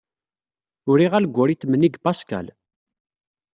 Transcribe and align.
Uriɣ 0.89 1.13
alguritm-nni 1.13 1.89
deg 1.89 2.01
Pascal. 2.03 2.47